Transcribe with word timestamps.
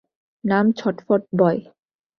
নাম 0.43 0.65
ছটফট 0.71 1.21
বয়। 1.39 1.59